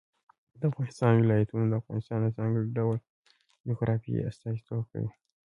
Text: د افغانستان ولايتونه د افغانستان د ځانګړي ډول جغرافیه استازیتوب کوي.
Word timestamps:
د 0.59 0.61
افغانستان 0.71 1.13
ولايتونه 1.17 1.65
د 1.67 1.73
افغانستان 1.81 2.19
د 2.21 2.27
ځانګړي 2.37 2.69
ډول 2.77 2.97
جغرافیه 3.67 4.27
استازیتوب 4.29 4.83
کوي. 4.91 5.11